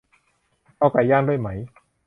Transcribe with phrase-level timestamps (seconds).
[0.77, 1.49] เอาไก่ย่างด้วยไหม